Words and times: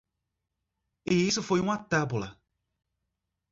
E 1.05 1.13
isso 1.27 1.43
foi 1.43 1.59
uma 1.59 1.77
tabola. 1.77 2.29